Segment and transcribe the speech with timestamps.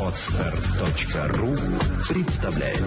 [0.00, 1.54] Отстар.ру
[2.08, 2.80] представляет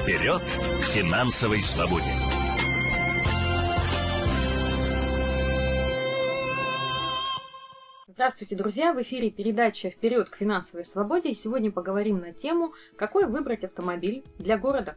[0.00, 2.06] Вперед к финансовой свободе!
[8.06, 8.94] Здравствуйте, друзья!
[8.94, 14.24] В эфире передача «Вперед к финансовой свободе» и сегодня поговорим на тему «Какой выбрать автомобиль
[14.38, 14.96] для города?».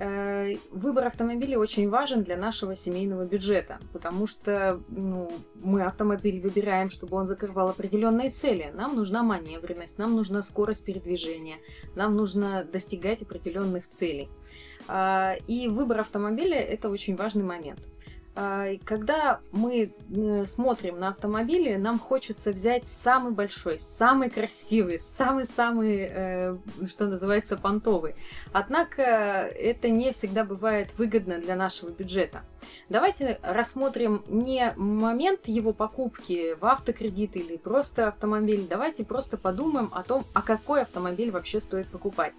[0.00, 6.90] Э, выбор автомобиля очень важен для нашего семейного бюджета, потому что ну, мы автомобиль выбираем,
[6.90, 8.72] чтобы он закрывал определенные цели.
[8.74, 11.58] Нам нужна маневренность, нам нужна скорость передвижения,
[11.94, 14.28] нам нужно достигать определенных целей.
[14.88, 17.80] А, и выбор автомобиля– это очень важный момент–
[18.84, 26.56] когда мы э, смотрим на автомобили, нам хочется взять самый большой, самый красивый, самый-самый, э,
[26.88, 28.16] что называется, понтовый.
[28.52, 32.42] Однако это не всегда бывает выгодно для нашего бюджета.
[32.88, 38.66] Давайте рассмотрим не момент его покупки в автокредит или просто автомобиль.
[38.68, 42.32] Давайте просто подумаем о том, а какой автомобиль вообще стоит покупать.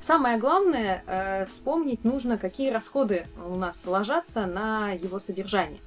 [0.00, 5.80] Самое главное, э, вспомнить нужно, какие расходы у нас ложатся на его содержание.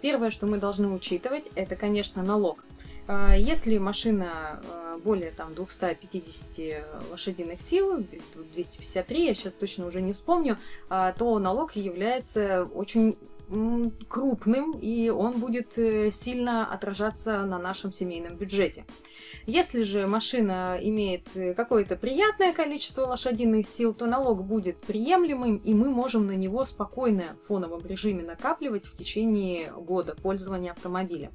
[0.00, 2.64] Первое, что мы должны учитывать, это, конечно, налог.
[3.08, 8.06] Э, если машина э, более там, 250 лошадиных сил,
[8.54, 13.16] 253, я сейчас точно уже не вспомню, то налог является очень
[14.08, 18.84] крупным, и он будет сильно отражаться на нашем семейном бюджете.
[19.46, 25.90] Если же машина имеет какое-то приятное количество лошадиных сил, то налог будет приемлемым, и мы
[25.90, 31.30] можем на него спокойно в фоновом режиме накапливать в течение года пользования автомобилем.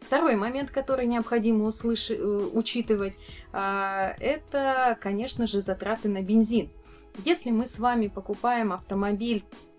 [0.00, 2.10] Второй момент, который необходимо услыш...
[2.10, 2.16] Э,
[2.52, 3.14] учитывать,
[3.52, 6.70] а, это, конечно же, затраты на бензин.
[7.24, 9.71] Если мы с вами покупаем автомобиль Э,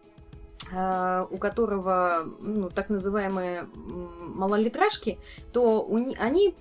[1.29, 5.19] у которого ну, так называемые малолитражки,
[5.51, 5.87] то
[6.19, 6.55] они,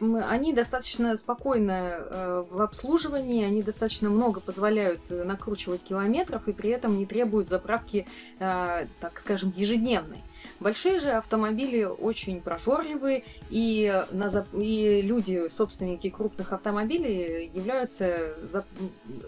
[0.00, 6.96] они достаточно спокойно э, в обслуживании, они достаточно много позволяют накручивать километров и при этом
[6.96, 8.06] не требуют заправки,
[8.40, 10.22] э, так скажем, ежедневной.
[10.60, 18.64] Большие же автомобили очень прожорливые, и, на, и люди, собственники крупных автомобилей, являются за,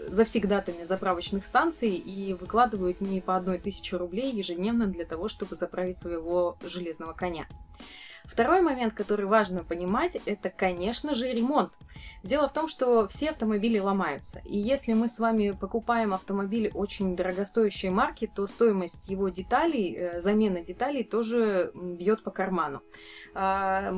[0.08, 5.98] завсегдатами заправочных станций и выкладывают не по одной тысяче рублей ежедневно для того, чтобы заправить
[5.98, 7.47] своего железного коня.
[8.24, 11.72] Второй момент, который важно понимать, это, конечно же, ремонт.
[12.22, 14.40] Дело в том, что все автомобили ломаются.
[14.46, 20.20] И если мы с вами покупаем автомобиль очень дорогостоящей марки, то стоимость его деталей, э,
[20.20, 22.80] замена деталей тоже бьет по карману.
[23.34, 23.94] А,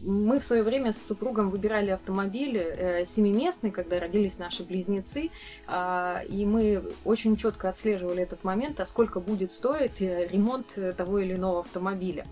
[0.00, 5.30] мы в свое время с супругом выбирали автомобиль э, семиместный, когда родились наши близнецы,
[5.66, 11.18] э, и мы очень четко отслеживали этот момент, а сколько будет стоить э, ремонт того
[11.18, 12.24] или иного автомобиля.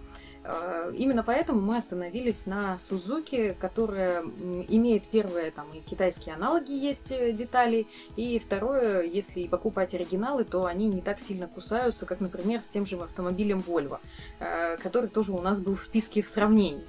[0.47, 7.11] Э, именно поэтому мы остановились на Сузуки, которая имеет первое, там и китайские аналоги есть
[7.11, 12.63] э, деталей, и второе, если покупать оригиналы, то они не так сильно кусаются, как, например,
[12.63, 13.99] с тем же автомобилем Volvo,
[14.39, 16.87] э, который тоже у нас был в списке в сравнении.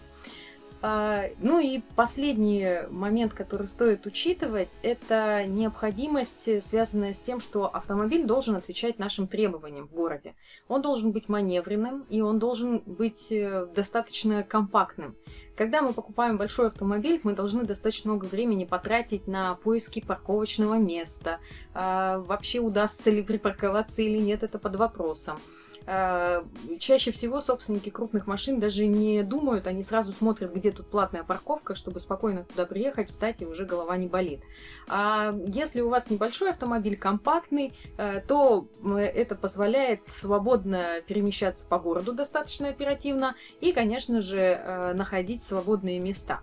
[0.81, 8.25] А, ну и последний момент, который стоит учитывать, это необходимость, связанная с тем, что автомобиль
[8.25, 10.35] должен отвечать нашим требованиям в городе.
[10.67, 15.15] Он должен быть маневренным и он должен быть э, достаточно компактным.
[15.55, 21.39] Когда мы покупаем большой автомобиль, мы должны достаточно много времени потратить на поиски парковочного места.
[21.73, 25.39] А, вообще удастся ли припарковаться или нет, это под вопросом.
[25.87, 31.75] Чаще всего собственники крупных машин даже не думают, они сразу смотрят, где тут платная парковка,
[31.75, 34.41] чтобы спокойно туда приехать, встать, и уже голова не болит.
[34.89, 38.67] А если у вас небольшой автомобиль, компактный, э, то
[38.97, 46.41] это позволяет свободно перемещаться по городу достаточно оперативно и, конечно же, э, находить свободные места.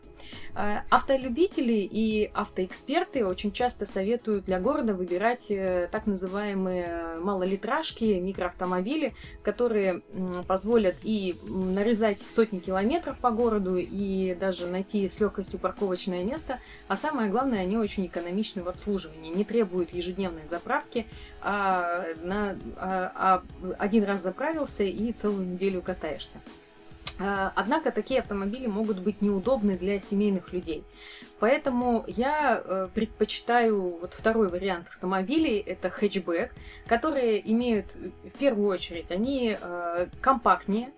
[0.55, 9.15] Э, автолюбители и автоэксперты очень часто советуют для города выбирать э, так называемые малолитражки, микроавтомобили,
[9.43, 10.03] которые
[10.47, 16.97] позволят и нарезать сотни километров по городу, и даже найти с легкостью парковочное место, а
[16.97, 21.07] самое главное, они очень экономичны в обслуживании, не требуют ежедневной заправки,
[21.41, 23.43] а, на, а, а
[23.79, 26.41] один раз заправился и целую неделю катаешься.
[27.19, 30.85] Э, однако такие автомобили могут быть неудобны для семейных людей.
[31.39, 36.53] Поэтому я э, предпочитаю вот второй вариант автомобилей, это хэтчбэк,
[36.87, 40.91] которые имеют, в первую очередь, они э, компактнее,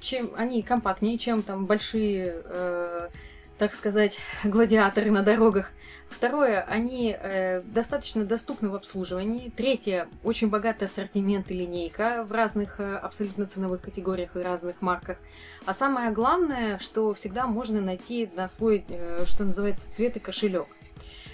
[0.00, 2.42] чем, они компактнее, чем там большие
[3.60, 5.70] так сказать, гладиаторы на дорогах.
[6.08, 9.52] Второе, они э, достаточно доступны в обслуживании.
[9.54, 15.18] Третье, очень богатый ассортимент и линейка в разных э, абсолютно ценовых категориях и разных марках.
[15.66, 20.66] А самое главное, что всегда можно найти на свой, э, что называется, цвет и кошелек.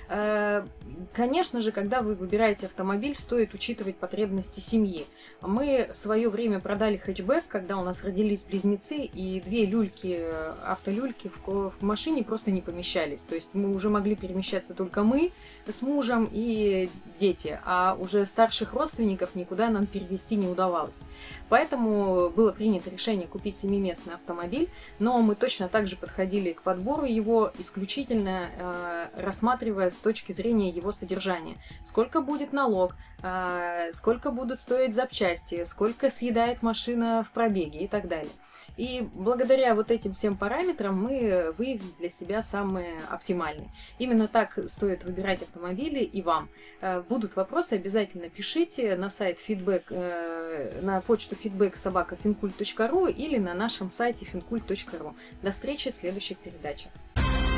[0.08, 0.66] Э,
[1.12, 5.06] конечно же, когда вы выбираете автомобиль, стоит учитывать потребности семьи.
[5.42, 10.52] Мы в свое время продали хэтчбэк, когда у нас родились близнецы, и две люльки, э,
[10.64, 13.22] автолюльки в, машине просто не помещались.
[13.22, 15.32] То есть мы уже могли перемещаться только мы
[15.66, 16.88] с мужем и
[17.18, 21.02] дети, а уже старших родственников никуда нам перевести не удавалось.
[21.48, 24.68] Поэтому было принято решение купить семиместный автомобиль,
[24.98, 30.70] но мы точно так же подходили к подбору его исключительно э, рассматривая с точки зрения
[30.70, 31.56] его содержания.
[31.84, 38.08] Сколько будет налог, э, сколько будут стоить запчасти, сколько съедает машина в пробеге и так
[38.08, 38.32] далее.
[38.76, 43.70] И благодаря вот этим всем параметрам мы выявили для себя самые оптимальные.
[43.98, 46.48] Именно так стоит выбирать автомобили и вам.
[46.80, 53.54] Э, будут вопросы, обязательно пишите на сайт feedback, э, на почту feedback собака или на
[53.54, 55.14] нашем сайте fincult.ru.
[55.42, 56.92] До встречи в следующих передачах.